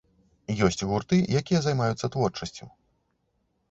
Ёсць 0.67 0.81
гурты, 0.93 1.21
якія 1.43 1.59
займаюцца 1.69 2.05
творчасцю. 2.19 2.75